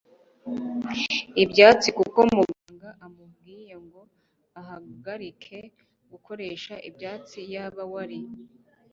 [1.43, 4.01] ibyatsi Kuki muganga amubwiye ngo
[4.59, 5.59] ahagarike
[6.11, 8.19] gukoresha ibyatsi Iyaba wari